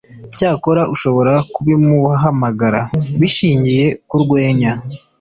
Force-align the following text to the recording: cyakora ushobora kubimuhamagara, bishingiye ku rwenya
cyakora 0.37 0.81
ushobora 0.93 1.33
kubimuhamagara, 1.53 2.79
bishingiye 3.19 3.85
ku 4.09 4.15
rwenya 4.23 4.71